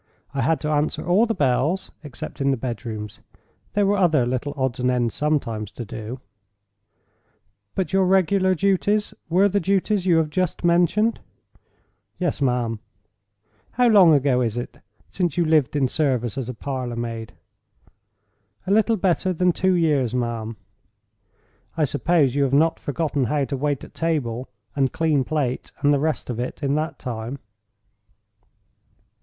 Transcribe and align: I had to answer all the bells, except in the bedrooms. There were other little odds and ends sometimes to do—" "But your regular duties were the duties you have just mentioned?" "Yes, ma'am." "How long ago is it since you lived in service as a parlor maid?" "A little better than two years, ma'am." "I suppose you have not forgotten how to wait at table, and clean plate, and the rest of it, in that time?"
I 0.33 0.41
had 0.41 0.59
to 0.61 0.69
answer 0.69 1.05
all 1.05 1.27
the 1.27 1.35
bells, 1.35 1.91
except 2.01 2.41
in 2.41 2.49
the 2.49 2.57
bedrooms. 2.57 3.19
There 3.73 3.85
were 3.85 3.97
other 3.97 4.25
little 4.25 4.51
odds 4.57 4.79
and 4.79 4.89
ends 4.89 5.13
sometimes 5.13 5.71
to 5.73 5.85
do—" 5.85 6.19
"But 7.75 7.93
your 7.93 8.05
regular 8.07 8.55
duties 8.55 9.13
were 9.29 9.47
the 9.47 9.59
duties 9.59 10.07
you 10.07 10.17
have 10.17 10.31
just 10.31 10.63
mentioned?" 10.63 11.19
"Yes, 12.17 12.41
ma'am." 12.41 12.79
"How 13.73 13.87
long 13.89 14.11
ago 14.15 14.41
is 14.41 14.57
it 14.57 14.79
since 15.11 15.37
you 15.37 15.45
lived 15.45 15.75
in 15.75 15.87
service 15.87 16.35
as 16.35 16.49
a 16.49 16.55
parlor 16.55 16.95
maid?" 16.95 17.33
"A 18.65 18.71
little 18.71 18.97
better 18.97 19.31
than 19.31 19.51
two 19.51 19.73
years, 19.73 20.15
ma'am." 20.15 20.57
"I 21.77 21.83
suppose 21.83 22.33
you 22.33 22.41
have 22.41 22.55
not 22.55 22.79
forgotten 22.79 23.25
how 23.25 23.45
to 23.45 23.55
wait 23.55 23.83
at 23.83 23.93
table, 23.93 24.49
and 24.75 24.91
clean 24.91 25.23
plate, 25.23 25.71
and 25.81 25.93
the 25.93 25.99
rest 25.99 26.31
of 26.31 26.39
it, 26.39 26.63
in 26.63 26.73
that 26.73 26.97
time?" 26.97 27.37